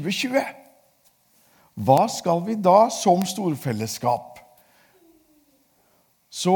[0.00, 0.42] 2020.
[1.80, 4.40] Hva skal vi da som storfellesskap?
[6.30, 6.54] Så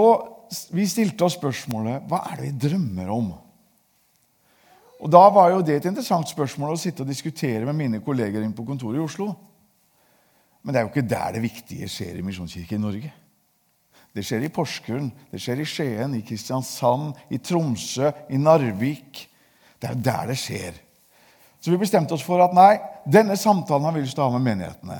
[0.74, 3.32] vi stilte oss spørsmålet hva er det vi drømmer om?
[5.04, 8.40] Og Da var jo det et interessant spørsmål å sitte og diskutere med mine kolleger
[8.40, 9.34] inne på kontoret i Oslo.
[10.62, 13.10] Men det er jo ikke der det viktige skjer i Misjonskirken i Norge.
[14.14, 19.24] Det skjer i Porsgrunn, det skjer i Skien, i Kristiansand, i Tromsø, i Narvik.
[19.76, 20.78] Det er jo der det skjer.
[21.64, 22.74] Så vi bestemte oss for at nei,
[23.08, 24.98] denne samtalen har vi lyst til å ha med menighetene.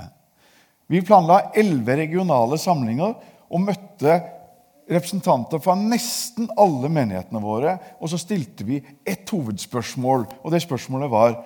[0.88, 3.10] Vi planla elleve regionale samlinger
[3.52, 4.14] og møtte
[4.88, 7.76] representanter fra nesten alle menighetene våre.
[8.00, 11.36] Og så stilte vi ett hovedspørsmål, og det spørsmålet var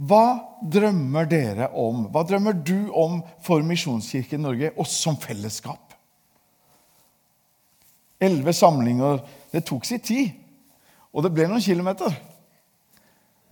[0.00, 0.24] Hva
[0.64, 2.06] drømmer dere om?
[2.08, 5.92] Hva drømmer du om for Misjonskirken Norge, oss som fellesskap?
[8.24, 9.20] Elleve samlinger.
[9.52, 10.32] Det tok sin tid,
[11.12, 12.31] og det ble noen kilometer.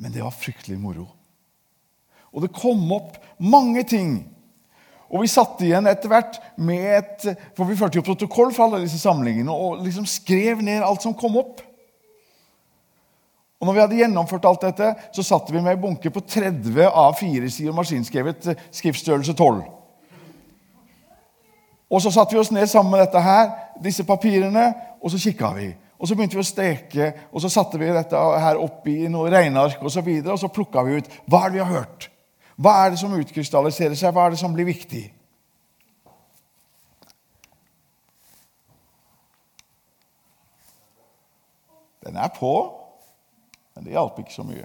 [0.00, 1.06] Men det var fryktelig moro.
[2.32, 4.20] Og det kom opp mange ting
[5.10, 7.24] og vi satt igjen etter hvert med et
[7.59, 11.16] For vi førte jo protokoll fra alle disse samlingene og liksom skrev ned alt som
[11.18, 11.65] kom opp.
[13.60, 16.87] Og når vi hadde gjennomført alt dette, så satt vi med en bunke på 30
[16.87, 19.59] av 4 sider maskinskrevet eh, skriftstørrelse 12.
[21.90, 23.51] Og så satte vi oss ned sammen med dette her,
[23.82, 24.71] disse papirene,
[25.02, 25.68] og så kikka vi.
[26.01, 29.29] Og Så begynte vi å steke, og så satte vi dette her opp i noe
[29.29, 32.06] regneark og så, videre, så plukka vi ut hva er det vi har hørt.
[32.56, 34.15] Hva er det som utkrystalliserer seg?
[34.16, 35.04] Hva er det som blir viktig?
[42.09, 42.54] Den er på,
[43.76, 44.65] men det hjalp ikke så mye.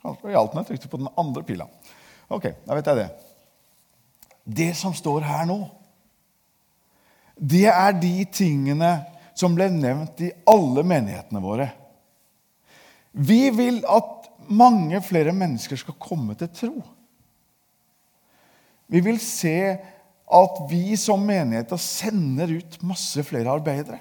[0.00, 1.68] Kanskje det hjalp når jeg trykte på den andre pila.
[2.32, 3.10] Ok, da vet jeg det.
[4.64, 5.60] Det som står her nå,
[7.36, 8.92] det er de tingene
[9.36, 11.68] som ble nevnt i alle menighetene våre.
[13.12, 16.76] Vi vil at mange flere mennesker skal komme til tro.
[18.86, 19.56] Vi vil se
[20.26, 24.00] at vi som menigheter sender ut masse flere arbeidere.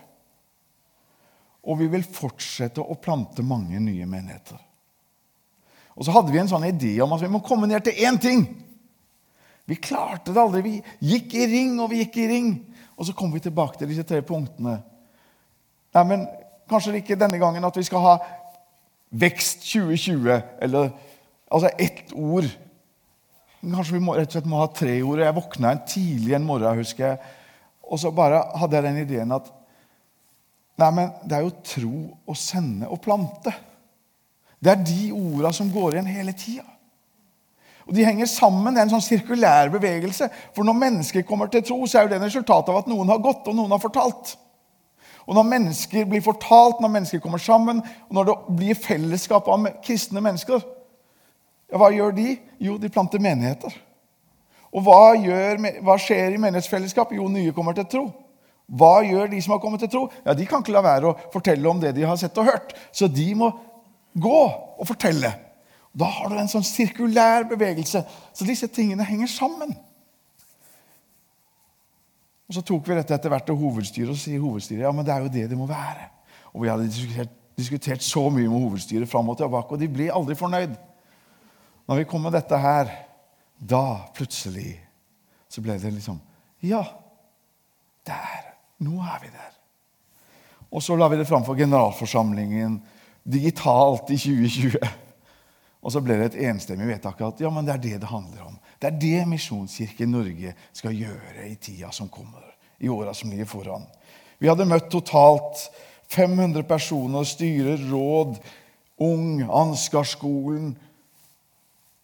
[1.66, 4.60] Og vi vil fortsette å plante mange nye menigheter.
[5.96, 8.20] Og så hadde vi en sånn idé om at vi må komme ned til én
[8.22, 8.44] ting.
[9.66, 10.62] Vi klarte det aldri.
[10.66, 12.50] Vi gikk i ring og vi gikk i ring.
[12.96, 14.80] Og så kommer vi tilbake til disse tre punktene.
[15.96, 16.28] Nei, men
[16.70, 18.16] Kanskje ikke denne gangen at vi skal ha
[19.16, 20.90] Vekst 2020, eller
[21.54, 22.48] altså ett ord.
[23.62, 25.22] Kanskje vi må, rett og slett må ha tre ord.
[25.22, 27.36] Jeg våkna en tidlig en morgen, husker jeg,
[27.86, 29.54] og så bare hadde jeg den ideen at
[30.76, 33.54] Nei, men det er jo tro å sende og plante.
[34.60, 36.66] Det er de orda som går igjen hele tida.
[37.86, 38.74] Og De henger sammen.
[38.74, 40.30] Det er en sånn sirkulær bevegelse.
[40.56, 43.12] For når mennesker kommer til tro, så er jo det en resultat av at noen
[43.14, 44.36] har gått, og noen har fortalt.
[45.26, 49.70] Og når mennesker blir fortalt, når mennesker kommer sammen, og når det blir fellesskap av
[49.86, 50.66] kristne mennesker,
[51.72, 52.36] ja, hva gjør de?
[52.62, 53.74] Jo, de planter menigheter.
[54.76, 57.14] Og hva, gjør, hva skjer i menighetsfellesskap?
[57.16, 58.04] Jo, nye kommer til tro.
[58.66, 60.04] Hva gjør de som har kommet til tro?
[60.26, 62.74] Ja, De kan ikke la være å fortelle om det de har sett og hørt.
[62.92, 63.52] Så de må
[64.14, 65.32] gå og fortelle.
[65.96, 68.02] Da har du en sånn sirkulær bevegelse.
[68.36, 69.72] Så disse tingene henger sammen.
[72.46, 75.14] Og Så tok vi dette etter hvert til hovedstyret, og sier hovedstyret ja, men det
[75.16, 76.10] er jo det det må være.
[76.54, 80.12] Og Vi hadde diskutert, diskutert så mye med hovedstyret fram og tilbake, og de ble
[80.14, 80.76] aldri fornøyd.
[81.88, 82.92] Når vi kom med dette her,
[83.56, 84.76] da plutselig
[85.50, 86.20] så ble det liksom
[86.66, 86.84] Ja,
[88.06, 88.52] der.
[88.84, 89.52] Nå er vi der.
[90.72, 92.82] Og så la vi det fram for generalforsamlingen
[93.24, 95.05] digitalt i 2020.
[95.86, 98.48] Og så ble det et enstemmig vedtak at ja, men det er det det handler
[98.48, 98.56] om.
[98.82, 102.42] Det er det Misjonskirken Norge skal gjøre i tida som kommer.
[102.80, 103.86] i som ligger foran.
[104.38, 105.70] Vi hadde møtt totalt
[106.08, 108.40] 500 personer, styrer, råd,
[108.98, 110.76] Ung, Ansgarskolen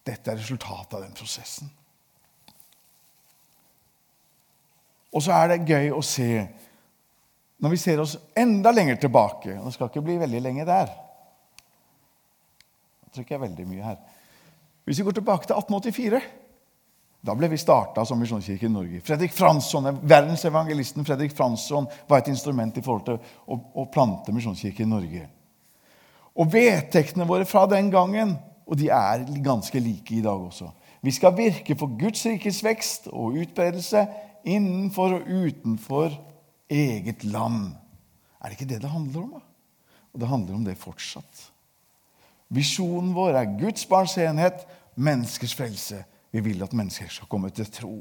[0.03, 1.69] Dette er resultatet av den prosessen.
[5.13, 6.47] Og så er det gøy å se,
[7.61, 10.89] når vi ser oss enda lenger tilbake og Det skal ikke bli veldig lenge der.
[13.11, 13.97] Trykker jeg veldig mye her.
[14.87, 16.21] Hvis vi går tilbake til 1884
[17.21, 18.99] da ble vi starta som Misjonskirke i Norge.
[19.05, 24.81] Fredrik Fransson, Verdensevangelisten Fredrik Fransson var et instrument i forhold til å, å plante Misjonskirke
[24.81, 25.27] i Norge.
[26.33, 28.33] Og vedtektene våre fra den gangen,
[28.65, 30.69] og de er ganske like i dag også
[31.03, 34.05] Vi skal virke for Guds rikes vekst og utbredelse
[34.47, 36.17] innenfor og utenfor
[36.71, 37.73] eget land.
[38.41, 39.31] Er det ikke det det handler om?
[39.37, 39.41] da?
[40.13, 41.50] Og det handler om det fortsatt.
[42.51, 44.65] Visjonen vår er Guds barns enhet,
[44.99, 46.01] menneskers frelse.
[46.31, 47.95] Vi vil at mennesker skal komme til tro.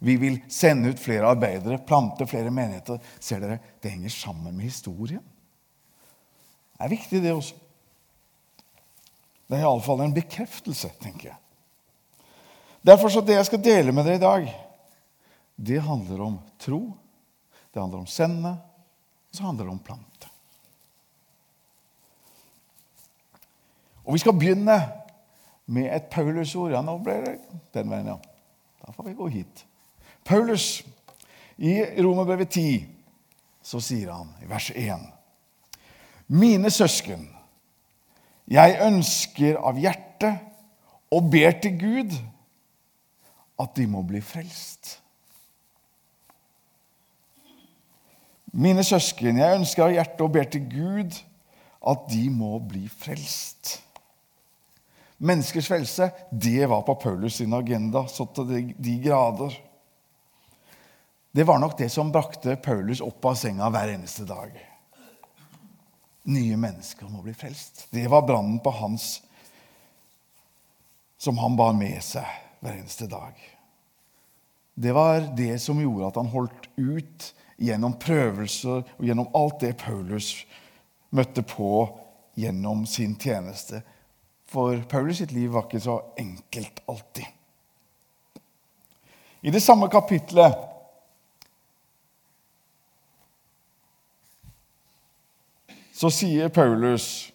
[0.00, 3.00] Vi vil sende ut flere arbeidere, plante flere menigheter.
[3.20, 5.24] Ser dere, Det henger sammen med historien.
[6.76, 7.54] Det er viktig, det også.
[9.48, 11.38] Det er iallfall en bekreftelse, tenker jeg.
[12.86, 14.52] Derfor så det jeg skal dele med dere i dag,
[15.56, 16.96] det handler om tro,
[17.74, 18.54] det handler om sende,
[19.28, 20.09] og så handler det om plante.
[24.10, 24.74] Og vi skal begynne
[25.70, 26.72] med et Paulus-ord.
[26.74, 27.34] Ja, nå ble det
[27.76, 28.16] den veien, ja.
[28.82, 29.60] Da får vi gå hit.
[30.26, 30.80] Paulus,
[31.62, 32.88] i Romerbrevet 10,
[33.62, 35.04] så sier han i vers 1.:
[36.26, 37.28] Mine søsken,
[38.50, 40.40] jeg ønsker av hjertet
[41.14, 42.16] og ber til Gud
[43.62, 44.96] at de må bli frelst.
[48.50, 51.20] Mine søsken, jeg ønsker av hjertet og ber til Gud
[51.94, 53.76] at de må bli frelst.
[55.22, 59.52] Menneskers frelse, det var på Paulus sin agenda så til de grader.
[61.30, 64.54] Det var nok det som brakte Paulus opp av senga hver eneste dag.
[66.32, 67.84] Nye mennesker må bli frelst.
[67.92, 69.20] Det var brannen på hans
[71.20, 72.24] som han bar med seg
[72.64, 73.36] hver eneste dag.
[74.74, 77.30] Det var det som gjorde at han holdt ut
[77.60, 80.32] gjennom prøvelser og gjennom alt det Paulus
[81.12, 81.84] møtte på
[82.40, 83.82] gjennom sin tjeneste.
[84.50, 87.24] For Paulus sitt liv var ikke så enkelt alltid.
[89.40, 90.56] I det samme kapitlet
[95.96, 97.30] så sier Paulus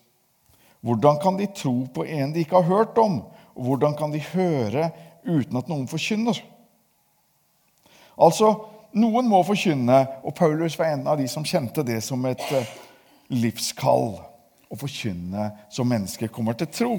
[0.85, 3.23] hvordan kan de tro på en de ikke har hørt om?
[3.55, 4.91] Og hvordan kan de høre
[5.25, 6.37] uten at noen forkynner?
[8.21, 8.51] Altså,
[8.95, 12.69] Noen må forkynne, og Paulus var en av de som kjente det som et eh,
[13.35, 14.13] livskall.
[14.75, 16.95] Å forkynne så mennesker kommer til tro.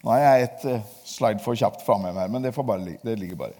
[0.00, 3.38] Nå er jeg et eh, slide for kjapt framme her, men det, bare, det ligger
[3.44, 3.58] bare.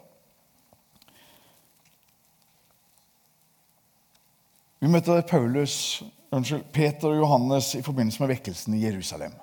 [4.80, 6.00] Vi møtte Paulus,
[6.32, 9.34] unnskyld, Peter og Johannes i forbindelse med vekkelsen i Jerusalem.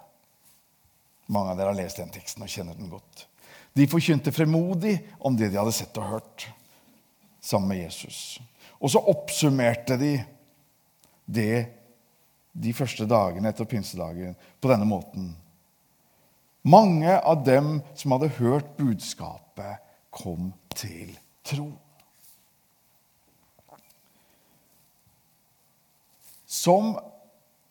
[1.29, 3.27] Mange av dere har lest den teksten og kjenner den godt.
[3.77, 6.47] De forkynte fremodig om det de hadde sett og hørt
[7.43, 8.39] sammen med Jesus.
[8.81, 10.15] Og så oppsummerte de
[11.27, 11.67] det
[12.57, 15.29] de første dagene etter pinsedagen på denne måten.
[16.67, 19.83] Mange av dem som hadde hørt budskapet,
[20.17, 21.11] kom til
[21.45, 21.67] tro.
[26.47, 26.95] Som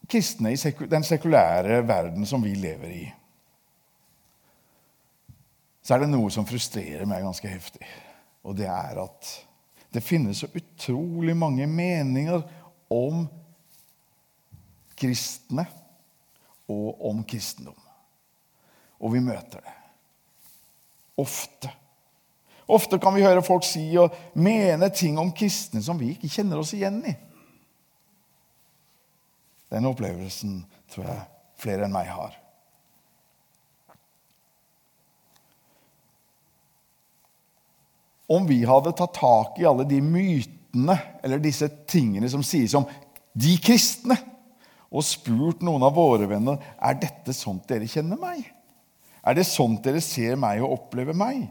[0.07, 3.07] kristne i den sekulære verden som vi lever i,
[5.83, 7.83] så er det noe som frustrerer meg ganske heftig.
[8.47, 9.33] Og det er at
[9.95, 12.43] det finnes så utrolig mange meninger
[12.93, 13.27] om
[14.99, 15.67] kristne
[16.73, 17.79] og om kristendom.
[19.01, 19.75] Og vi møter det.
[21.21, 21.71] Ofte.
[22.73, 26.63] Ofte kan vi høre folk si og mene ting om kristne som vi ikke kjenner
[26.63, 27.15] oss igjen i.
[29.71, 30.59] Den opplevelsen
[30.93, 31.23] tror jeg
[31.61, 32.35] flere enn meg har.
[38.27, 42.87] om vi hadde tatt tak i alle de mytene eller disse tingene som sies om
[43.37, 44.17] de kristne,
[44.91, 48.45] og spurt noen av våre venner er dette sånt dere kjenner meg.
[49.27, 51.49] Er det sånt dere ser meg og opplever meg?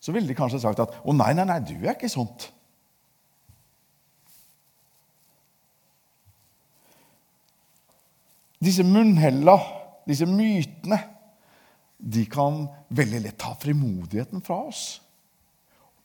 [0.00, 2.48] Så ville de kanskje sagt at å nei, nei, nei, du er ikke sånt.
[8.60, 9.56] Disse munnhella,
[10.08, 11.00] disse mytene,
[12.00, 12.64] de kan
[12.96, 14.84] veldig lett ta frimodigheten fra oss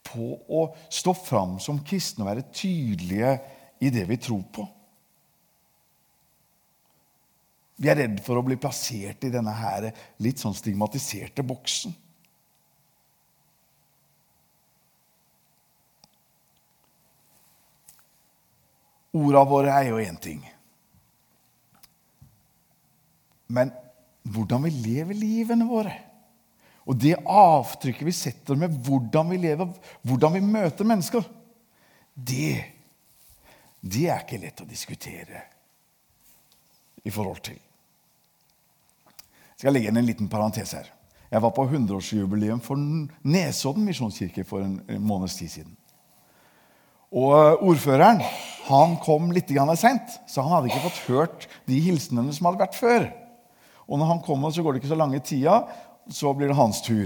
[0.05, 3.31] på å stå fram som kristne og være tydelige
[3.83, 4.65] i det vi tror på.
[7.75, 9.89] Vi er redd for å bli plassert i denne her
[10.23, 11.95] litt sånn stigmatiserte boksen.
[19.15, 20.41] Orda våre er jo én ting.
[23.51, 23.71] Men
[24.25, 25.93] hvordan vi lever livene våre
[26.85, 29.71] og det avtrykket vi setter med hvordan vi lever,
[30.05, 31.25] hvordan vi møter mennesker,
[32.13, 32.59] det,
[33.81, 35.41] det er ikke lett å diskutere
[37.05, 37.57] i forhold til.
[39.55, 40.89] Jeg skal legge inn en liten parentes her.
[41.31, 42.79] Jeg var på 100-årsjubileum for
[43.25, 45.73] Nesodden misjonskirke for en måneds tid siden.
[47.15, 48.21] Og eh, Ordføreren
[48.65, 52.79] han kom litt seint, så han hadde ikke fått hørt de hilsenene som hadde vært
[52.79, 53.05] før.
[53.85, 55.67] Og når han kommer, så går det ikke så lange tida,
[56.09, 57.05] så blir det hans tur.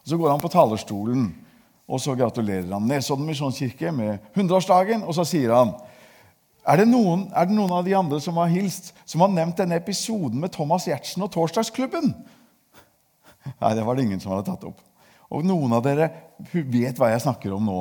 [0.00, 1.28] Og så går han på talerstolen,
[1.88, 5.04] og så gratulerer han Nesodden misjonskirke med 100-årsdagen.
[5.04, 5.74] Og så sier han
[6.68, 9.56] er det, noen, er det noen av de andre som har hilst, som har nevnt
[9.60, 12.12] denne episoden med Thomas Giertsen og Torsdagsklubben?
[13.48, 14.82] Nei, det var det ingen som hadde tatt opp.
[15.32, 16.10] Og noen av dere
[16.52, 17.78] vet hva jeg snakker om nå.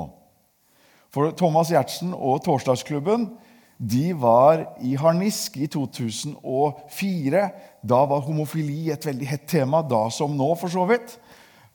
[1.12, 3.30] For Thomas Giertsen og Torsdagsklubben
[3.78, 7.44] de var i harnisk i 2004.
[7.86, 11.18] Da var homofili et veldig hett tema, da som nå, for så vidt.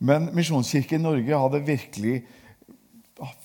[0.03, 2.23] Men Misjonskirken Norge hadde virkelig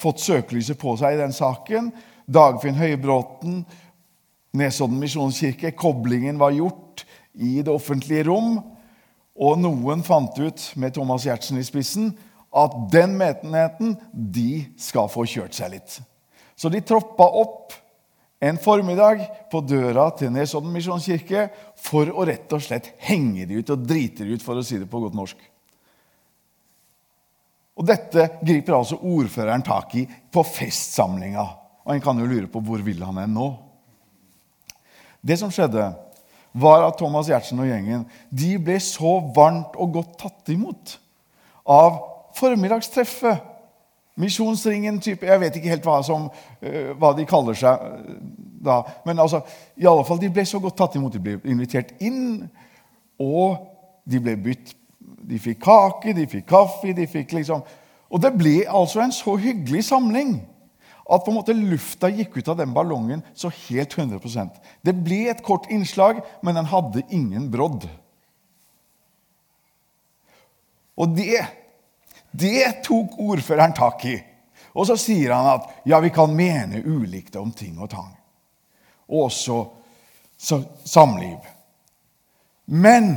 [0.01, 1.93] fått søkelyset på seg i den saken.
[2.29, 3.63] Dagfinn Høybråten,
[4.59, 5.73] Nesodden misjonskirke.
[5.77, 8.59] Koblingen var gjort i det offentlige rom.
[9.39, 12.11] Og noen fant ut, med Thomas Giertsen i spissen,
[12.49, 15.99] at den metenheten, de skal få kjørt seg litt.
[16.59, 17.77] Så de troppa opp
[18.43, 21.49] en formiddag på døra til Nesodden misjonskirke
[21.83, 24.79] for å rett og slett henge de ut og drite de ut, for å si
[24.79, 25.39] det på godt norsk.
[27.79, 30.05] Og Dette griper altså ordføreren tak i
[30.35, 31.47] på festsamlinga.
[31.89, 33.49] Og En kan jo lure på hvor vil han er nå.
[35.25, 35.89] Det som skjedde,
[36.53, 40.97] var at Thomas Giertsen og gjengen de ble så varmt og godt tatt imot
[41.69, 42.01] av
[42.39, 43.45] formiddagstreffet.
[44.19, 48.17] Misjonsringen type, Jeg vet ikke helt hva, som, uh, hva de kaller seg uh,
[48.65, 48.81] da.
[49.07, 49.45] Men altså,
[49.77, 51.15] i alle fall, de ble så godt tatt imot.
[51.15, 52.49] De ble invitert inn,
[53.23, 53.63] og
[54.09, 54.75] de ble bytt
[55.29, 57.61] De fikk kake, de fikk kaffe de fikk liksom,
[58.09, 60.39] Og det ble altså en så hyggelig samling
[61.09, 65.23] at på en måte lufta gikk ut av den ballongen så helt 100% Det ble
[65.31, 67.87] et kort innslag, men den hadde ingen brodd.
[70.99, 71.47] Og det,
[72.31, 74.19] det tok ordføreren tak i.
[74.77, 78.13] Og så sier han at ja, vi kan mene ulikt om ting og tang.
[79.09, 79.63] Og også
[80.37, 81.39] så, samliv.
[82.69, 83.15] Men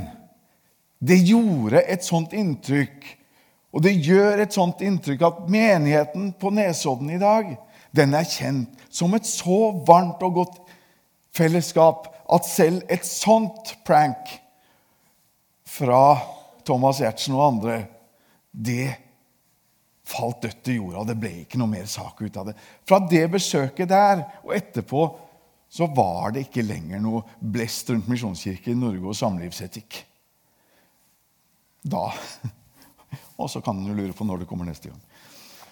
[1.01, 3.03] det gjorde et sånt inntrykk,
[3.75, 7.51] og det gjør et sånt inntrykk at menigheten på Nesodden i dag
[7.95, 10.59] den er kjent som et så varmt og godt
[11.35, 14.31] fellesskap at selv et sånt prank
[15.67, 16.03] fra
[16.67, 17.77] Thomas Giertsen og andre,
[18.51, 18.91] det
[20.11, 21.05] falt dødt til jorda.
[21.11, 22.55] Det ble ikke noe mer sak ut av det.
[22.87, 25.05] Fra det besøket der og etterpå
[25.71, 30.01] så var det ikke lenger noe blest rundt Misjonskirken i Norge og samlivsetikk.
[31.81, 32.09] Da
[33.41, 34.99] Og så kan en jo lure på når det kommer neste gang.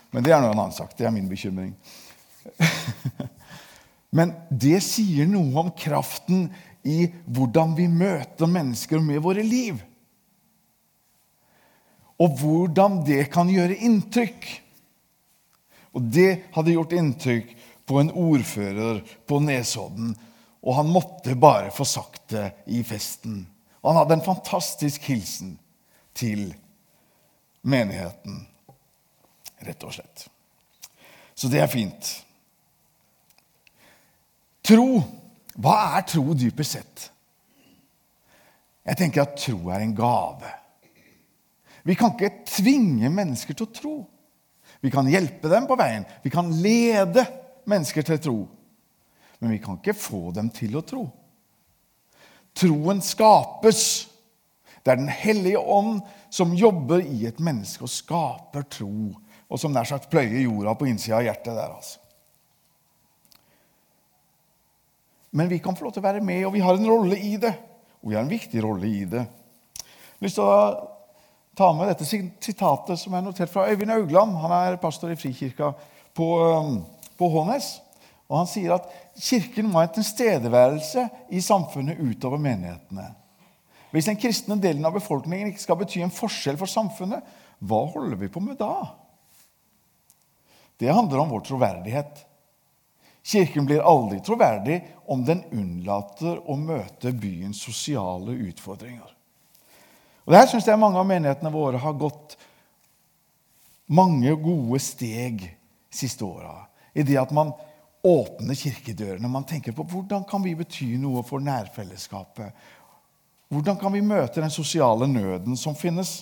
[0.09, 0.95] Men det er noe en annen sak.
[0.97, 1.75] Det er min bekymring.
[4.17, 6.47] Men det sier noe om kraften
[6.87, 9.77] i hvordan vi møter mennesker med våre liv.
[12.19, 14.47] Og hvordan det kan gjøre inntrykk.
[15.95, 17.53] Og det hadde gjort inntrykk
[17.89, 20.15] på en ordfører på Nesodden.
[20.59, 23.45] Og han måtte bare få sagt det i festen.
[23.79, 25.55] Og han hadde en fantastisk hilsen
[26.17, 26.49] til
[27.61, 28.41] menigheten,
[29.63, 30.25] rett og slett.
[31.35, 32.09] Så det er fint.
[34.69, 34.99] Tro.
[35.59, 37.05] Hva er tro dypest sett?
[38.85, 40.51] Jeg tenker at tro er en gave.
[41.85, 43.95] Vi kan ikke tvinge mennesker til å tro.
[44.79, 46.05] Vi kan hjelpe dem på veien.
[46.23, 47.25] Vi kan lede
[47.69, 48.37] mennesker til tro.
[49.39, 51.05] Men vi kan ikke få dem til å tro.
[52.59, 53.81] Troen skapes.
[54.83, 55.99] Det er Den hellige ånd
[56.31, 59.15] som jobber i et menneske og skaper tro.
[59.49, 61.73] Og som nær sagt pløyer jorda på innsida av hjertet der.
[61.73, 61.99] altså.
[65.31, 67.35] Men vi kan få lov til å være med, og vi har en rolle i
[67.41, 67.53] det.
[68.01, 69.25] Og vi har en viktig rolle i det.
[69.79, 70.87] Jeg har lyst til å
[71.59, 74.37] ta med dette sitatet som er notert fra Øyvind Augland.
[74.41, 75.73] Han er pastor i Frikirka
[76.15, 76.79] på, um,
[77.19, 77.77] på Hånes.
[78.29, 83.09] Og Han sier at kirken må ha en tilstedeværelse i samfunnet utover menighetene.
[83.89, 87.25] Hvis den kristne delen av befolkningen ikke skal bety en forskjell for samfunnet,
[87.59, 88.93] hva holder vi på med da?
[90.79, 92.21] Det handler om vår troverdighet.
[93.23, 94.79] Kirken blir aldri troverdig
[95.11, 99.15] om den unnlater å møte byens sosiale utfordringer.
[100.25, 102.37] Og Der syns jeg mange av menighetene våre har gått
[103.89, 105.41] mange gode steg
[105.89, 106.67] siste åra.
[106.93, 107.51] I det at man
[108.05, 109.27] åpner kirkedørene.
[109.27, 112.53] Man tenker på hvordan kan vi bety noe for nærfellesskapet.
[113.49, 116.21] Hvordan kan vi møte den sosiale nøden som finnes?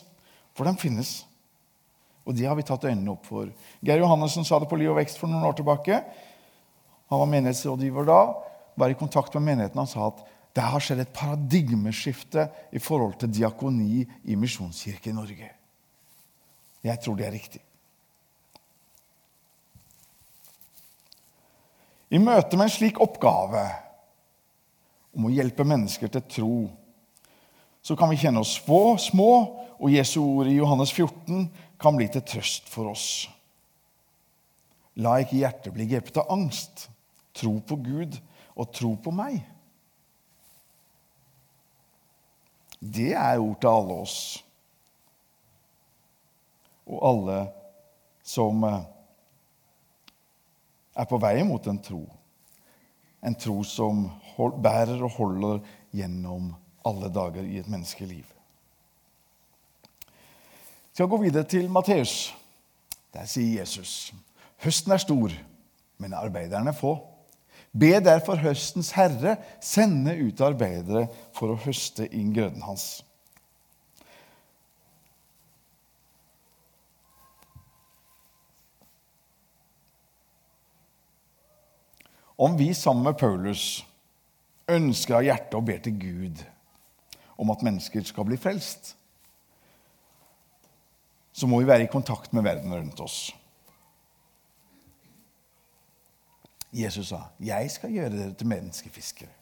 [0.55, 1.25] For den finnes.
[2.27, 3.51] Og det har vi tatt øynene opp for.
[3.83, 6.01] Geir Johannessen sa det på Liv og Vekst for noen år tilbake.
[7.07, 8.21] Han var menighetsrådgiver da,
[8.75, 9.79] var i kontakt med menigheten.
[9.79, 10.25] Han sa at
[10.57, 15.49] det har skjedd et paradigmeskifte i forhold til diakoni i Misjonskirken i Norge.
[16.83, 17.61] Jeg tror det er riktig.
[22.09, 23.63] I møte med en slik oppgave
[25.17, 26.57] om å hjelpe mennesker til tro,
[27.83, 29.31] så kan vi kjenne oss små, små
[29.77, 31.47] og Jesu ord i Johannes 14
[31.79, 33.27] kan bli til trøst for oss.
[34.97, 36.87] La ikke hjertet bli grepet av angst.
[37.37, 38.17] Tro på Gud
[38.57, 39.39] og tro på meg.
[42.79, 44.17] Det er ord til alle oss.
[46.87, 47.39] Og alle
[48.27, 48.85] som eh,
[50.97, 52.03] er på vei mot en tro.
[53.25, 54.05] En tro som
[54.37, 55.61] bærer og holder
[55.95, 56.53] gjennom
[56.87, 58.25] alle dager i et menneskeliv.
[60.87, 62.33] Vi skal gå videre til Matteus.
[63.13, 64.13] Der sier Jesus.:
[64.63, 65.33] Høsten er stor,
[65.97, 66.95] men arbeiderne få.
[67.77, 71.05] Be derfor høstens herre sende ut arbeidere
[71.35, 72.87] for å høste inn grøden hans.
[82.37, 83.81] Om vi sammen med Paulus
[84.69, 86.43] ønsker av hjertet og ber til Gud
[87.37, 88.93] om at mennesker skal bli frelst,
[91.33, 93.27] så må vi være i kontakt med verden rundt oss.
[96.77, 99.35] Jesus sa, 'Jeg skal gjøre dere til menneskefiskere'.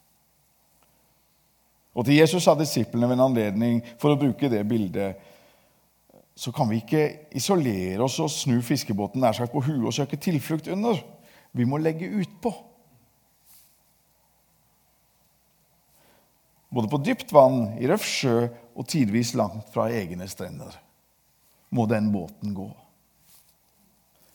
[1.96, 5.16] Og til Jesus sa disiplene ved en anledning, for å bruke det bildet,
[6.36, 10.18] så kan vi ikke isolere oss og snu fiskebåten nær sagt på huet og søke
[10.18, 10.96] tilflukt under.
[11.54, 12.54] Vi må legge utpå.
[16.76, 20.74] både på dypt vann, i røff sjø og tidvis langt fra egne strender,
[21.72, 22.68] må den båten gå.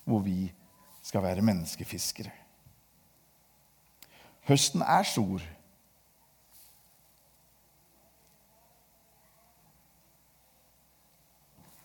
[0.09, 0.47] Hvor vi
[1.05, 2.33] skal være menneskefiskere.
[4.49, 5.43] Høsten er stor.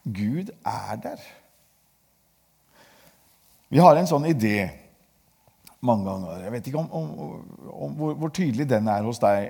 [0.06, 1.22] Gud er der.
[3.70, 4.70] Vi har en sånn idé
[5.86, 6.44] mange ganger.
[6.44, 7.10] Jeg vet ikke om, om,
[7.74, 9.50] om hvor, hvor, tydelig den er hos deg.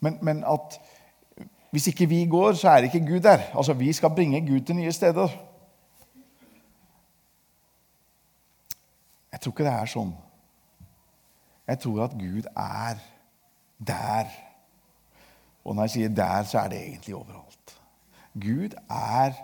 [0.00, 0.80] Men, men, at
[1.70, 3.44] hvis ikke vi går, så er ikke Gud der.
[3.54, 5.28] Altså, Vi skal bringe Gud til nye steder.
[9.32, 10.10] Jeg tror ikke det er sånn.
[11.70, 12.98] Jeg tror at Gud er
[13.78, 14.32] der.
[15.64, 17.76] Og når jeg sier der, så er det egentlig overalt.
[18.34, 19.38] Gud er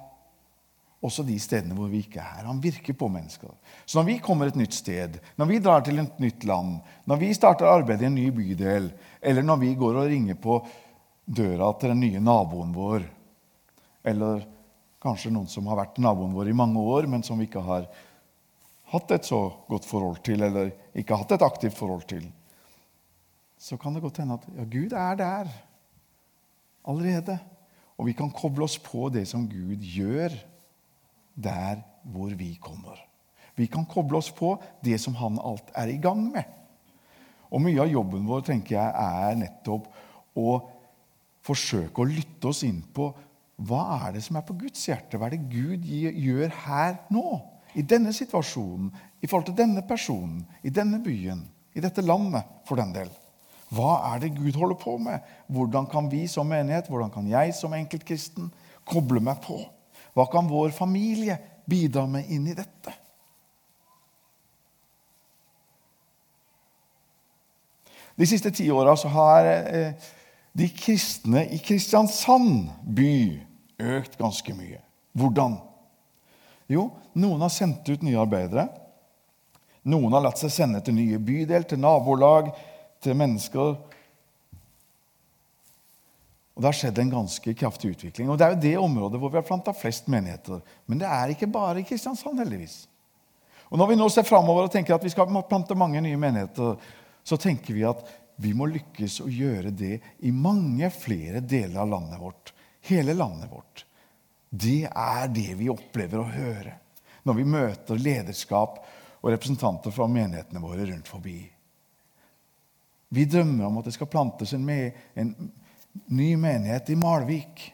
[1.06, 2.46] også de stedene hvor vi ikke er.
[2.48, 3.52] Han virker på mennesker.
[3.84, 7.20] Så når vi kommer et nytt sted, når vi drar til et nytt land, når
[7.20, 8.90] vi starter arbeid i en ny bydel,
[9.22, 10.58] eller når vi går og ringer på
[11.26, 13.06] døra til den nye naboen vår,
[14.06, 14.46] eller
[15.02, 17.86] kanskje noen som har vært naboen vår i mange år, men som vi ikke har
[18.92, 22.26] hatt et så godt forhold til, eller ikke hatt et aktivt forhold til,
[23.58, 25.52] så kan det godt hende at ja, Gud er der
[26.86, 27.38] allerede.
[27.96, 30.36] Og vi kan koble oss på det som Gud gjør
[31.34, 33.00] der hvor vi kommer.
[33.56, 34.52] Vi kan koble oss på
[34.84, 36.44] det som han alt er i gang med.
[37.50, 39.88] Og Mye av jobben vår tenker jeg, er nettopp
[40.36, 40.58] å
[41.46, 43.08] forsøke å lytte oss inn på
[43.66, 45.16] hva er det som er på Guds hjerte.
[45.16, 47.55] Hva er det Gud gjør her nå?
[47.76, 48.88] I denne situasjonen,
[49.20, 51.44] i forhold til denne personen, i denne byen,
[51.76, 53.10] i dette landet, for den del.
[53.74, 55.24] Hva er det Gud holder på med?
[55.52, 58.48] Hvordan kan vi som menighet, hvordan kan jeg som enkeltkristen
[58.86, 59.58] koble meg på?
[60.16, 61.36] Hva kan vår familie
[61.68, 62.94] bidra med inn i dette?
[68.16, 69.92] De siste ti åra har eh,
[70.56, 73.42] de kristne i Kristiansand by
[73.98, 74.80] økt ganske mye.
[75.12, 75.58] Hvordan?
[76.70, 78.68] Jo, noen har sendt ut nye arbeidere.
[79.86, 82.50] Noen har latt seg sende til nye bydel, til nabolag,
[83.02, 83.76] til mennesker
[86.56, 88.30] og Det har skjedd en ganske kraftig utvikling.
[88.32, 90.62] Og Det er jo det området hvor vi har planta flest menigheter.
[90.88, 92.86] Men det er ikke bare i Kristiansand, heldigvis.
[93.68, 96.78] Og Når vi nå ser framover og tenker at vi skal plante mange nye menigheter,
[97.24, 98.00] så tenker vi at
[98.40, 102.54] vi må lykkes å gjøre det i mange flere deler av landet vårt.
[102.88, 103.84] Hele landet vårt.
[104.56, 106.76] Det er det vi opplever å høre
[107.26, 108.78] når vi møter lederskap
[109.20, 111.40] og representanter fra menighetene våre rundt forbi.
[113.08, 115.32] Vi drømmer om at det skal plantes en, med, en
[116.14, 117.64] ny menighet i Malvik,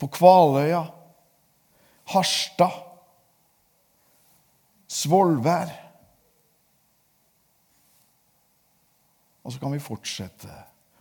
[0.00, 0.84] på Kvaløya,
[2.14, 2.78] Harstad,
[4.90, 5.74] Svolvær.
[9.44, 10.54] Og så kan vi fortsette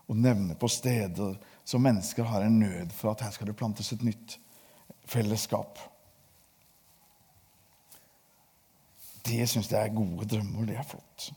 [0.10, 3.94] å nevne på steder som mennesker har en nød for at her skal det plantes
[3.94, 4.40] et nytt
[5.10, 5.80] fellesskap.
[9.26, 10.66] Det syns jeg er gode drømmer.
[10.66, 11.32] Det er flott.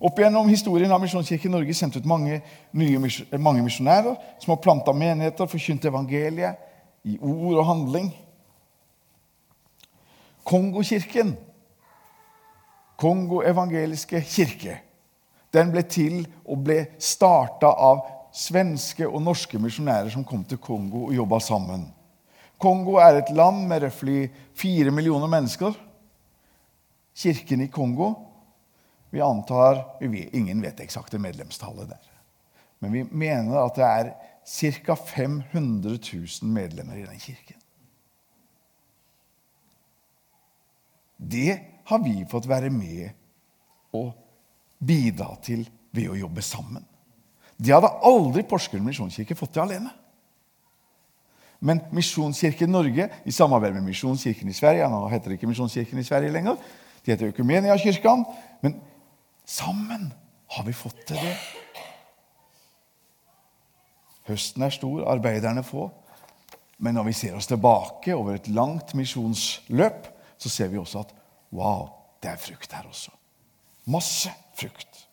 [0.00, 2.40] Opp gjennom historien har Misjonskirken Norge sendt ut mange,
[2.72, 6.58] mange misjonærer som har planta menigheter, forkynt evangeliet
[7.06, 8.10] i ord og handling.
[10.46, 11.36] Kongokirken,
[12.96, 14.78] Kongo evangeliske kirke,
[15.52, 18.04] den ble til og ble starta av
[18.36, 21.86] svenske og norske misjonærer som kom til Kongo og jobba sammen.
[22.58, 25.74] Kongo er et land med røftlig fire millioner mennesker.
[27.16, 28.14] Kirken i Kongo
[29.16, 32.08] vi antar vi, Ingen vet eksakte medlemstallet der.
[32.84, 34.10] Men vi mener at det er
[34.44, 34.94] ca.
[34.94, 35.98] 500
[36.42, 37.56] 000 medlemmer i den kirken.
[41.16, 43.08] Det har vi fått være med
[43.96, 44.12] og
[44.84, 45.64] bidra til
[45.96, 46.84] ved å jobbe sammen.
[47.56, 49.94] Det hadde aldri Porsgrunn misjonskirke fått til alene.
[51.60, 56.04] Men Misjonskirken Norge, i samarbeid med Misjonskirken i Sverige Nå heter det ikke Misjonskirken i
[56.04, 56.56] Sverige lenger.
[57.04, 58.24] De heter Økumeniakirken.
[58.60, 58.80] Men
[59.44, 60.10] sammen
[60.52, 61.36] har vi fått til det.
[64.26, 65.88] Høsten er stor, arbeiderne få.
[66.78, 71.14] Men når vi ser oss tilbake over et langt misjonsløp, så ser vi også at
[71.56, 71.88] wow,
[72.22, 73.14] det er frukt her også.
[73.86, 75.06] Masse frukt.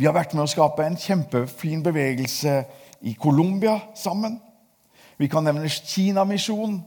[0.00, 2.62] Vi har vært med å skape en kjempefin bevegelse
[3.00, 4.38] i Colombia sammen.
[5.16, 6.80] Vi kan nevne Kinamisjonen.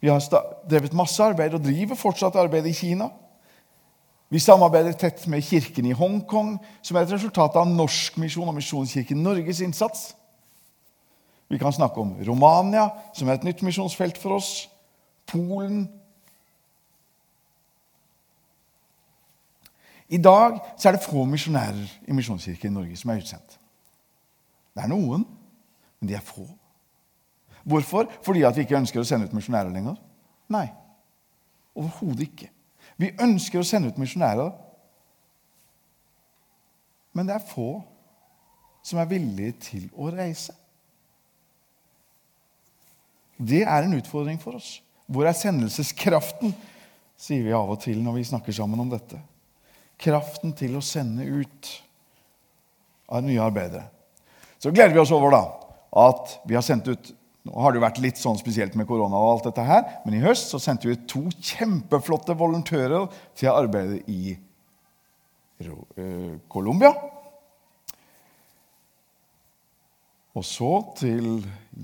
[0.00, 0.20] Vi har
[0.68, 3.08] drevet masse arbeid og driver fortsatt arbeid i Kina.
[4.28, 8.56] Vi samarbeider tett med kirken i Hongkong, som er et resultat av Norsk misjon og
[8.56, 10.12] Misjonskirken Norges innsats.
[11.48, 14.66] Vi kan snakke om Romania, som er et nytt misjonsfelt for oss.
[15.30, 15.86] Polen.
[20.08, 23.56] I dag er det få misjonærer i Misjonskirken i Norge som er utsendt.
[24.74, 25.24] Det er noen,
[26.00, 26.46] men de er få.
[27.64, 28.10] Hvorfor?
[28.26, 29.96] Fordi at vi ikke ønsker å sende ut misjonærer lenger?
[30.52, 30.66] Nei,
[31.78, 32.50] overhodet ikke.
[33.00, 34.52] Vi ønsker å sende ut misjonærer,
[37.14, 37.68] men det er få
[38.84, 40.52] som er villige til å reise.
[43.38, 44.76] Det er en utfordring for oss.
[45.06, 46.52] Hvor er sendelseskraften,
[47.16, 49.20] sier vi av og til når vi snakker sammen om dette.
[50.00, 51.70] Kraften til å sende ut
[53.08, 53.86] av nye arbeidere.
[54.64, 55.42] Så gleder vi oss over da,
[56.00, 57.10] at vi har sendt ut
[57.44, 60.14] nå har det jo vært litt sånn spesielt med korona, og alt dette her, men
[60.16, 63.04] i høst så sendte vi to kjempeflotte volontører
[63.36, 64.32] til å arbeide i
[65.60, 66.94] eh, Colombia.
[70.32, 71.28] Og så til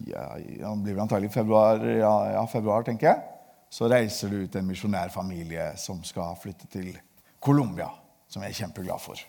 [0.08, 3.20] ja, det blir vel antagelig februar, ja, ja, februar, tenker jeg,
[3.68, 6.88] så reiser det ut en misjonærfamilie som skal flytte til
[7.36, 7.92] Colombia,
[8.32, 9.20] som jeg er kjempeglad for.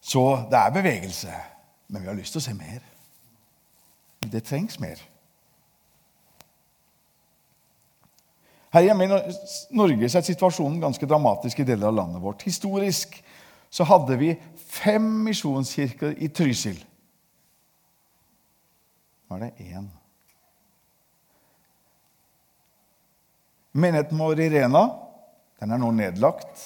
[0.00, 1.34] Så det er bevegelse,
[1.88, 2.80] men vi har lyst til å se mer.
[4.20, 5.00] Det trengs mer.
[8.70, 9.10] Her hjemme i
[9.74, 12.44] Norge er situasjonen ganske dramatisk i deler av landet vårt.
[12.46, 13.16] Historisk
[13.70, 14.34] så hadde vi
[14.70, 16.78] fem misjonskirker i Trysil.
[19.26, 19.88] Nå er det én.
[23.72, 24.84] Menigheten vår i Rena
[25.60, 26.62] den er nå nedlagt.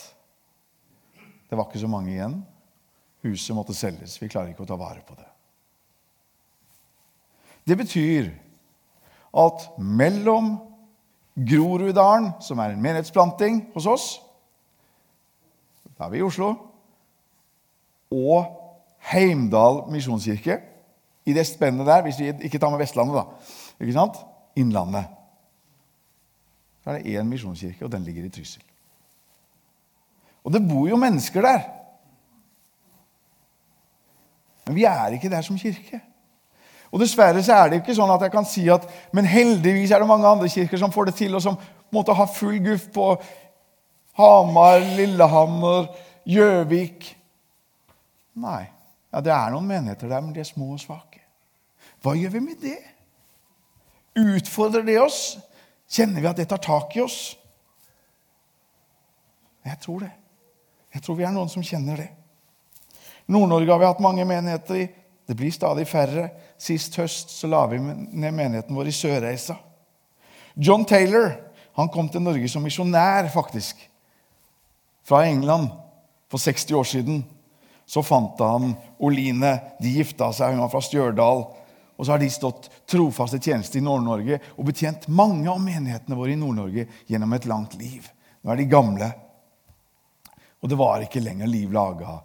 [1.49, 2.39] Det var ikke så mange igjen.
[3.25, 4.19] Huset måtte selges.
[4.21, 5.29] Vi klarer ikke å ta vare på det.
[7.65, 8.29] Det betyr
[9.35, 10.59] at mellom
[11.35, 14.05] Groruddalen, som er en menighetsplanting hos oss
[15.97, 16.53] Da er vi i Oslo
[18.15, 18.45] og
[19.11, 20.61] Heimdal misjonskirke.
[21.27, 23.25] I det spennet der, hvis vi ikke tar med Vestlandet, da.
[23.81, 24.21] Ikke sant?
[24.57, 25.11] Innlandet.
[26.83, 28.63] Så er det én misjonskirke, og den ligger i Trysil.
[30.45, 31.63] Og det bor jo mennesker der.
[34.67, 36.01] Men vi er ikke der som kirke.
[36.95, 40.03] Og Dessverre så er det ikke sånn at jeg kan si at men heldigvis er
[40.03, 41.59] det mange andre kirker som får det til, og som
[41.95, 43.09] måtte ha full guff på
[44.15, 45.91] Hamar, Lillehammer,
[46.25, 47.11] Gjøvik
[48.35, 48.65] Nei.
[49.13, 51.21] Ja, Det er noen menigheter der, men de er små og svake.
[52.03, 52.79] Hva gjør vi med det?
[54.19, 55.37] Utfordrer det oss?
[55.91, 57.37] Kjenner vi at det tar tak i oss?
[59.65, 60.11] Jeg tror det.
[60.95, 62.11] Jeg tror vi er noen som kjenner det.
[63.27, 64.89] Nord-Norge har vi hatt mange menigheter i.
[65.25, 66.29] Det blir stadig færre.
[66.61, 69.57] Sist høst så la vi ned menigheten vår i Sørreisa.
[70.55, 71.33] John Taylor
[71.75, 73.81] han kom til Norge som misjonær, faktisk.
[75.05, 75.73] Fra England
[76.31, 77.25] for 60 år siden.
[77.87, 79.57] Så fant han Oline.
[79.83, 81.45] De gifta seg, hun var fra Stjørdal.
[81.95, 86.19] Og så har de stått trofast i tjeneste i Nord-Norge og betjent mange av menighetene
[86.19, 88.09] våre i Nord-Norge gjennom et langt liv.
[88.43, 89.11] Nå er de gamle.
[90.63, 92.17] Og det var ikke lenger liv laga.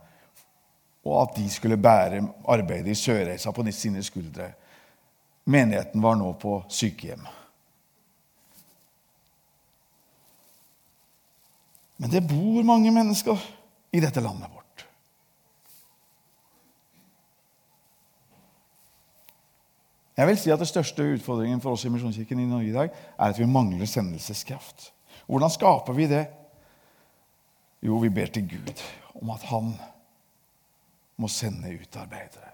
[1.06, 4.52] Og at de skulle bære arbeidet i Sørreisa på sine skuldre.
[5.46, 7.26] Menigheten var nå på sykehjem.
[11.98, 13.40] Men det bor mange mennesker
[13.92, 14.86] i dette landet vårt.
[20.20, 22.90] Jeg vil si at Det største utfordringen for oss i Misjonskirken i Norge i dag
[22.92, 24.92] er at vi mangler sendelseskraft.
[25.28, 26.26] Hvordan skaper vi det?
[27.82, 28.84] Jo, vi ber til Gud
[29.16, 29.74] om at han
[31.20, 32.54] må sende ut arbeidere.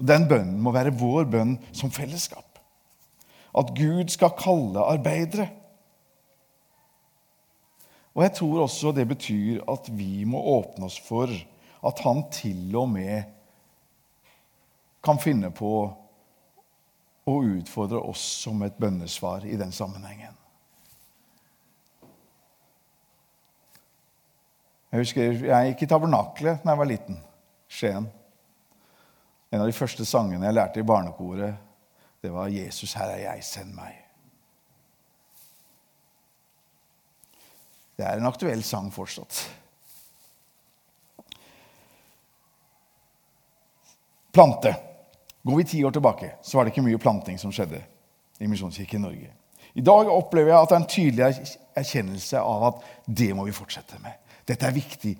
[0.00, 2.58] Og Den bønnen må være vår bønn som fellesskap.
[3.54, 5.48] At Gud skal kalle arbeidere.
[8.14, 11.30] Og Jeg tror også det betyr at vi må åpne oss for
[11.84, 13.30] at han til og med
[15.04, 15.72] kan finne på
[17.24, 20.32] å utfordre oss som et bønnesvar i den sammenhengen.
[24.92, 27.16] Jeg husker jeg gikk i tabernaklet da jeg var liten.
[27.74, 28.06] Skien.
[29.50, 31.54] En av de første sangene jeg lærte i barnekoret,
[32.22, 34.00] det var 'Jesus, her er jeg, send meg'.
[37.96, 39.50] Det er en aktuell sang fortsatt.
[44.32, 44.74] Plante.
[45.42, 47.82] Går vi ti år tilbake, så var det ikke mye planting som skjedde
[48.40, 49.30] i Misjonskirken Norge.
[49.74, 53.52] I dag opplever jeg at det er en tydelig erkjennelse av at det må vi
[53.52, 54.12] fortsette med.
[54.48, 55.14] Dette er viktig.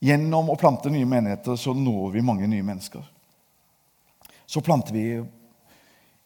[0.00, 3.04] Gjennom å plante nye menigheter så når vi mange nye mennesker.
[4.48, 5.04] Så planter vi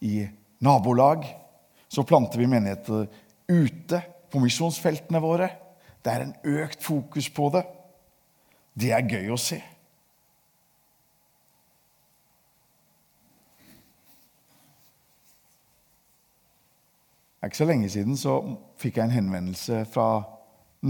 [0.07, 0.15] i
[0.63, 1.27] nabolag.
[1.87, 3.05] Så planter vi menigheter
[3.47, 5.49] ute på misjonsfeltene våre.
[6.01, 7.65] Det er en økt fokus på det.
[8.75, 9.61] Det er gøy å se.
[17.45, 18.39] er ikke så lenge siden så
[18.81, 20.23] fikk jeg en henvendelse fra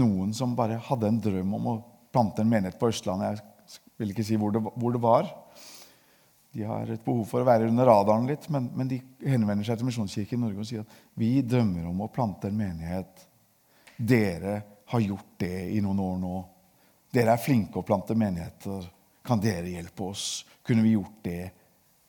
[0.00, 1.74] noen som bare hadde en drøm om å
[2.16, 3.42] plante en menighet på Østlandet.
[3.68, 5.28] Jeg vil ikke si hvor det, hvor det var.
[6.56, 9.76] De har et behov for å være under radaren litt, men, men de henvender seg
[9.76, 13.26] til Misjonskirken Norge og sier at vi drømmer om å plante en menighet.
[13.96, 14.54] Dere
[14.88, 16.36] har gjort det i noen år nå.
[17.12, 18.88] Dere er flinke å plante menigheter.
[19.26, 20.46] Kan dere hjelpe oss?
[20.64, 21.42] Kunne vi gjort det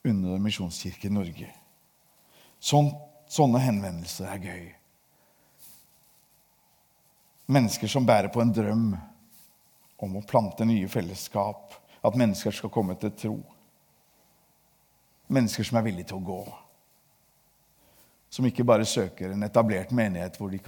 [0.08, 1.52] under Misjonskirken Norge?
[2.58, 2.88] Sånn
[3.28, 4.62] Sånne henvendelser er gøy.
[7.52, 8.86] Mennesker som bærer på en drøm
[9.98, 13.36] om å plante nye fellesskap, at mennesker skal komme til tro.
[15.34, 16.42] Mennesker som er villige til å gå.
[18.30, 20.60] Som ikke bare søker en etablert menighet de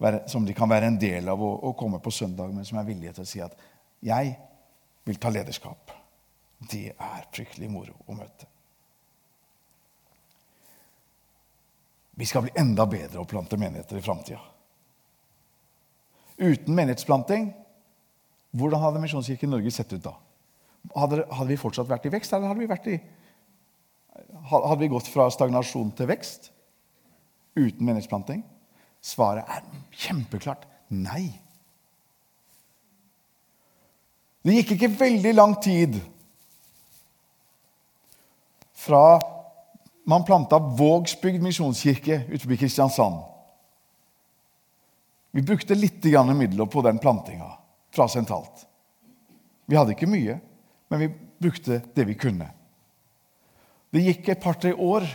[0.00, 2.78] være, som de kan være en del av og, og komme på søndag, men som
[2.78, 3.56] er villige til å si at
[4.02, 4.36] 'jeg
[5.04, 5.96] vil ta lederskap'.
[6.70, 8.46] Det er fryktelig moro å møte.
[12.20, 14.40] Vi skal bli enda bedre å plante menigheter i framtida.
[16.36, 17.54] Uten menighetsplanting,
[18.50, 20.14] hvordan hadde Misjonskirken Norge sett ut da?
[20.96, 22.96] Hadde, hadde, vi fortsatt vært i vekst, eller hadde vi, vært i,
[24.50, 26.50] hadde vi gått fra stagnasjon til vekst
[27.58, 28.42] uten menighetsplanting?
[29.04, 29.64] Svaret er
[30.02, 31.28] kjempeklart nei.
[34.40, 35.98] Det gikk ikke veldig lang tid
[38.80, 39.20] fra
[40.08, 43.20] man planta Vågsbygd misjonskirke utenfor Kristiansand.
[45.30, 46.02] Vi brukte litt
[46.34, 47.59] midler på den plantinga
[47.94, 48.66] fra sentralt.
[49.70, 50.38] Vi hadde ikke mye,
[50.90, 52.48] men vi brukte det vi kunne.
[53.90, 55.06] Det gikk et par-tre år,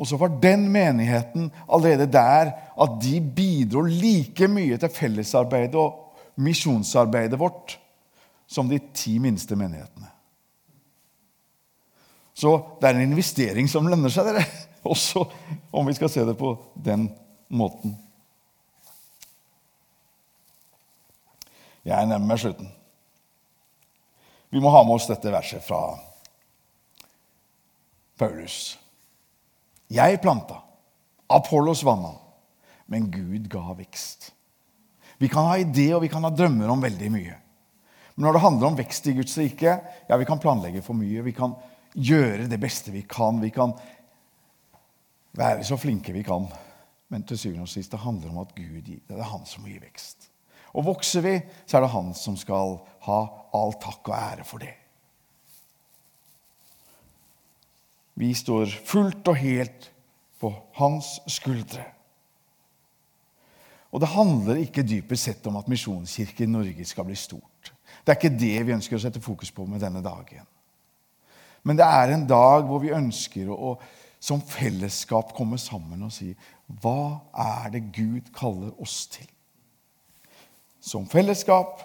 [0.00, 6.40] og så var den menigheten allerede der at de bidro like mye til fellesarbeidet og
[6.40, 7.76] misjonsarbeidet vårt
[8.50, 10.08] som de ti minste menighetene.
[12.34, 14.46] Så det er en investering som lønner seg, dere.
[14.92, 15.26] Også
[15.76, 17.10] om vi skal se det på den
[17.52, 17.98] måten.
[21.86, 22.68] Jeg nærmer meg slutten.
[24.50, 25.94] Vi må ha med oss dette verset fra
[28.18, 28.76] Paulus.
[29.90, 30.58] Jeg planta,
[31.30, 32.12] Apollos vanna,
[32.90, 34.32] men Gud ga vekst.
[35.20, 37.36] Vi kan ha ideer og vi kan ha drømmer om veldig mye.
[38.14, 39.74] Men når det handler om vekst i Guds rike,
[40.08, 41.22] ja, vi kan planlegge for mye.
[41.22, 41.54] vi kan
[41.94, 43.40] gjøre det beste vi kan.
[43.40, 43.74] Vi kan
[45.36, 46.48] være så flinke vi kan.
[47.08, 49.00] Men til syvende og sist det handler om at Gud gir.
[49.06, 50.29] Det er han som gir vekst.
[50.74, 53.20] Og vokser vi, så er det han som skal ha
[53.56, 54.74] all takk og ære for det.
[58.20, 59.88] Vi står fullt og helt
[60.40, 61.86] på hans skuldre.
[63.90, 67.72] Og det handler ikke dypest sett om at Misjonskirken i Norge skal bli stort.
[68.04, 70.46] Det er ikke det vi ønsker å sette fokus på med denne dagen.
[71.66, 73.74] Men det er en dag hvor vi ønsker å
[74.20, 76.34] som fellesskap komme sammen og si
[76.82, 79.28] hva er det Gud kaller oss til?
[80.80, 81.80] Som fellesskap,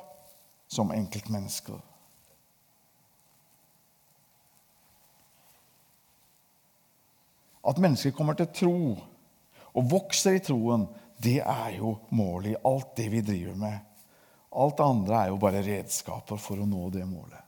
[0.68, 1.80] som enkeltmennesker.
[7.66, 8.78] At mennesker kommer til tro
[9.76, 10.86] og vokser i troen,
[11.18, 13.80] det er jo målet i alt det vi driver med.
[14.56, 17.42] Alt det andre er jo bare redskaper for å nå det målet.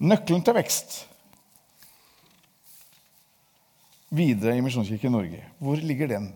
[0.00, 0.94] Nøkkelen til vekst
[4.10, 6.30] videre i Misjonskirken Norge, hvor ligger den?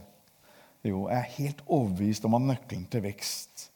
[0.85, 3.71] Jo, jeg er helt overbevist om at nøkkelen til vekst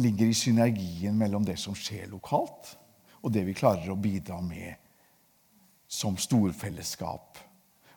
[0.00, 2.74] ligger i synergien mellom det som skjer lokalt,
[3.20, 4.74] og det vi klarer å bidra med
[5.90, 7.38] som storfellesskap.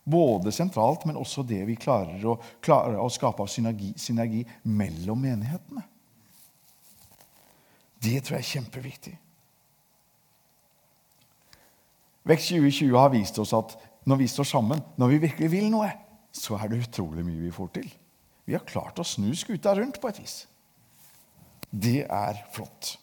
[0.03, 5.21] Både sentralt, men også det vi klarer å, klarer å skape av synergi, synergi mellom
[5.23, 5.85] menighetene.
[8.03, 9.15] Det tror jeg er kjempeviktig.
[12.27, 15.89] Vekst 2020 har vist oss at når vi står sammen, når vi virkelig vil noe,
[16.35, 17.91] så er det utrolig mye vi får til.
[18.45, 20.35] Vi har klart å snu skuta rundt på et vis.
[21.69, 22.97] Det er flott.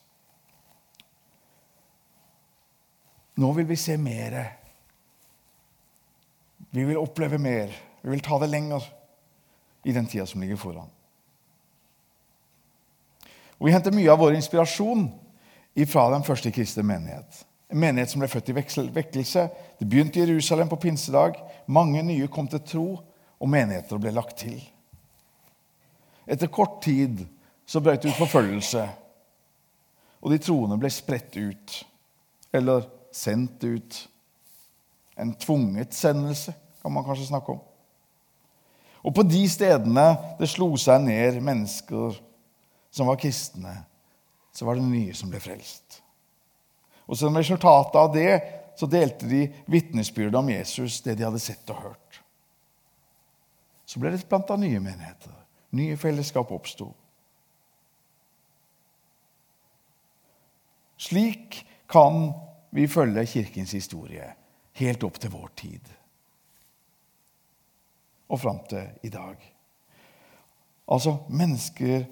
[3.40, 4.36] Nå vil vi se mer.
[6.70, 7.72] Vi vil oppleve mer.
[8.02, 8.84] Vi vil ta det lenger
[9.82, 10.90] i den tida som ligger foran.
[13.58, 15.08] Og Vi henter mye av vår inspirasjon
[15.88, 17.44] fra den første kristne menighet.
[17.70, 19.46] En menighet som ble født i vekkelse.
[19.78, 21.36] Det begynte i Jerusalem på pinsedag.
[21.66, 22.86] Mange nye kom til tro,
[23.40, 24.58] og menigheter ble lagt til.
[26.30, 27.24] Etter kort tid
[27.66, 28.84] så brøt det ut forfølgelse,
[30.20, 31.76] og de troende ble spredt ut.
[32.54, 33.96] Eller sendt ut.
[35.18, 37.60] En tvunget sendelse, kan man kanskje snakke om.
[39.00, 40.06] Og på de stedene
[40.38, 42.18] det slo seg ned mennesker
[42.92, 43.72] som var kristne,
[44.52, 46.00] så var det nye som ble frelst.
[47.08, 48.32] Og som resultat av det
[48.78, 52.20] så delte de vitnesbyrdet om Jesus, det de hadde sett og hørt.
[53.88, 55.34] Så ble det planta nye menigheter.
[55.70, 56.88] Nye fellesskap oppsto.
[61.00, 62.32] Slik kan
[62.70, 64.26] vi følge Kirkens historie
[64.80, 65.96] helt opp til vår tid
[68.30, 69.40] og fram til i dag.
[70.90, 72.04] Altså, mennesker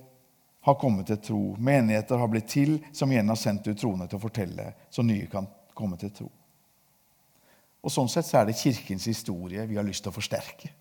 [0.66, 1.42] har kommet til tro.
[1.58, 5.28] Menigheter har blitt til som igjen har sendt ut troende til å fortelle, så nye
[5.30, 5.46] kan
[5.78, 6.26] komme til tro.
[7.86, 10.72] Og Sånn sett så er det Kirkens historie vi har lyst til å forsterke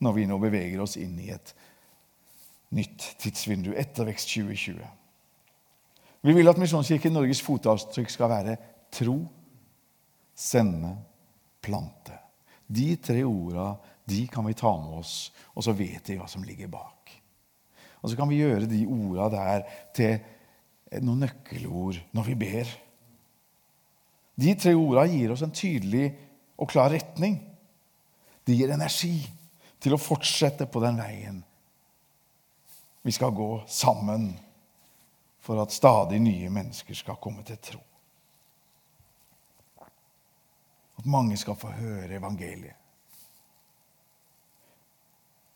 [0.00, 1.52] når vi nå beveger oss inn i et
[2.76, 4.80] nytt tidsvindu, ettervekst 2020.
[6.20, 8.56] Vi vil at Misjonskirken Norges fotavtrykk skal være
[8.92, 9.16] tro,
[10.36, 10.92] sende,
[11.60, 12.16] plante.
[12.70, 13.72] De tre orda
[14.10, 17.12] de kan vi ta med oss, og så vet vi hva som ligger bak.
[18.00, 22.70] Og så kan vi gjøre de orda der til noen nøkkelord når vi ber.
[24.40, 26.08] De tre orda gir oss en tydelig
[26.60, 27.36] og klar retning.
[28.46, 29.18] De gir energi
[29.80, 31.40] til å fortsette på den veien
[33.02, 34.28] vi skal gå sammen
[35.40, 37.80] for at stadig nye mennesker skal komme til tro.
[41.00, 42.76] At mange skal få høre evangeliet.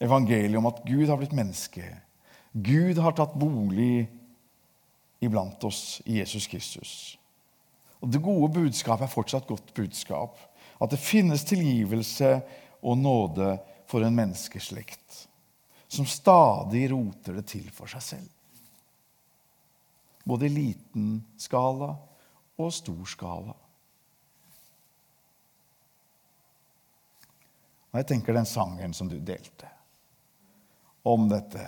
[0.00, 1.84] Evangeliet om at Gud har blitt menneske
[2.54, 4.06] Gud har tatt bolig
[5.24, 6.92] iblant oss i Jesus Kristus.
[7.98, 10.38] Og Det gode budskapet er fortsatt godt budskap.
[10.78, 12.36] At det finnes tilgivelse
[12.84, 13.56] og nåde
[13.86, 15.28] for en menneskeslekt
[15.88, 18.30] som stadig roter det til for seg selv.
[20.24, 21.92] Både i liten skala
[22.56, 23.54] og stor skala.
[27.92, 29.70] Og Jeg tenker den sangen som du delte
[31.04, 31.62] om dette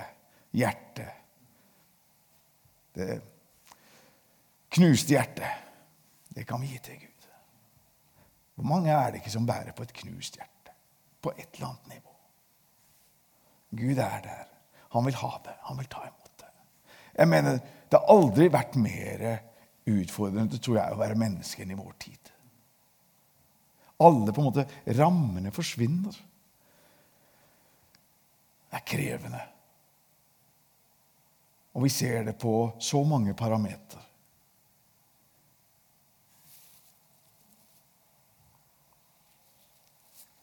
[0.56, 1.12] hjertet
[2.96, 3.20] Det
[4.72, 5.52] knuste hjertet,
[6.32, 7.28] det kan vi gi til Gud.
[8.56, 10.72] Hvor mange er det ikke som bærer på et knust hjerte?
[11.20, 12.05] På et eller annet nivå.
[13.76, 14.46] Gud er der.
[14.94, 15.56] Han vil ha det.
[15.68, 16.52] Han vil ta imot det.
[17.18, 19.20] Jeg mener, Det har aldri vært mer
[19.86, 22.32] utfordrende tror jeg, å være menneske enn i vår tid.
[24.02, 24.64] Alle på en måte
[24.98, 26.16] rammene forsvinner.
[28.66, 29.44] Det er krevende.
[31.76, 34.02] Og vi ser det på så mange parametere.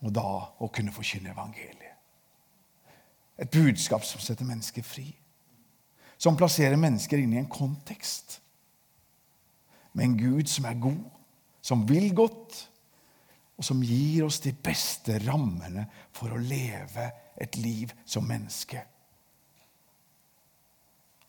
[0.04, 0.28] Og da
[0.60, 1.83] å kunne forkynne evangeliet.
[3.39, 5.08] Et budskap som setter mennesker fri.
[6.17, 8.39] Som plasserer mennesker inn i en kontekst.
[9.93, 11.02] Med en Gud som er god,
[11.62, 12.69] som vil godt,
[13.58, 18.82] og som gir oss de beste rammene for å leve et liv som menneske.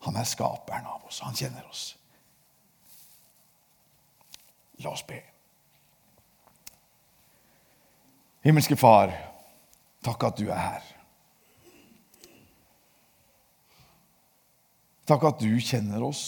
[0.04, 1.20] Han er skaperen av oss.
[1.24, 1.84] Han kjenner oss.
[4.84, 5.20] La oss be.
[8.44, 9.14] Himmelske Far,
[10.04, 10.93] takk at du er her.
[15.04, 16.24] Takk at du kjenner oss.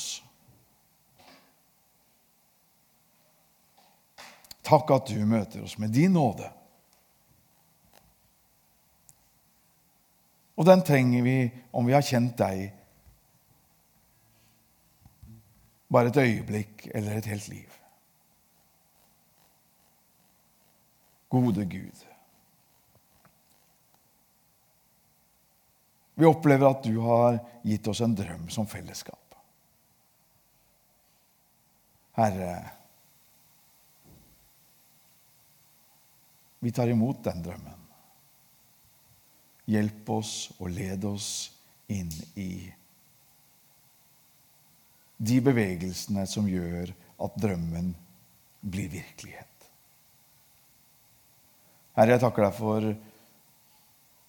[4.67, 6.49] Takk at du møter oss med din nåde.
[10.57, 11.39] Og den trenger vi
[11.71, 12.71] om vi har kjent deg
[15.93, 17.79] bare et øyeblikk eller et helt liv.
[21.29, 22.06] Gode Gud.
[26.17, 29.37] Vi opplever at du har gitt oss en drøm som fellesskap.
[32.17, 32.53] Herre,
[36.65, 37.83] vi tar imot den drømmen.
[39.69, 41.29] Hjelp oss og led oss
[41.93, 42.09] inn
[42.41, 42.51] i
[45.17, 46.95] de bevegelsene som gjør
[47.27, 47.93] at drømmen
[48.65, 49.69] blir virkelighet.
[51.97, 52.89] Herre, jeg takker deg for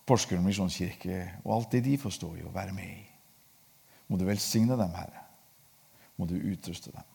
[0.08, 3.06] Porsgrunn misjonskirke og alt det de forstår i å være med i.
[4.08, 5.24] Må du velsigne dem, Herre.
[6.16, 7.08] Må du utruste dem.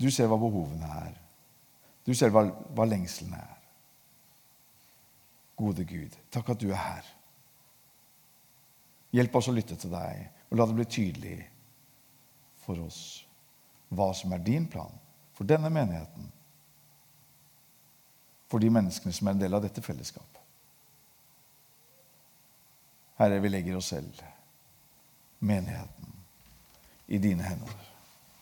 [0.00, 1.16] Du ser hva behovene er.
[2.06, 3.56] Du ser hva, hva lengslene er.
[5.60, 7.08] Gode Gud, takk at du er her.
[9.12, 11.36] Hjelp oss å lytte til deg, og la det bli tydelig
[12.62, 13.00] for oss
[13.90, 14.94] hva som er din plan
[15.34, 16.30] for denne menigheten,
[18.50, 20.39] for de menneskene som er en del av dette fellesskapet.
[23.20, 24.22] Herre, vi legger oss selv,
[25.38, 26.12] menigheten,
[27.06, 27.74] i dine hender.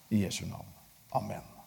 [0.08, 0.66] I Jesu navn.
[1.10, 1.57] Amen.